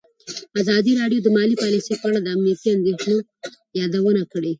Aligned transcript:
ازادي 0.61 0.91
راډیو 1.01 1.23
د 1.23 1.27
مالي 1.37 1.55
پالیسي 1.63 1.93
په 1.97 2.05
اړه 2.09 2.19
د 2.21 2.27
امنیتي 2.35 2.67
اندېښنو 2.77 3.17
یادونه 3.79 4.21
کړې. 4.31 4.49